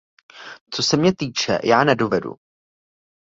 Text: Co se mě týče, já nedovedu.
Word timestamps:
Co 0.73 0.83
se 0.83 0.97
mě 0.97 1.15
týče, 1.15 1.59
já 1.65 1.83
nedovedu. 1.83 2.35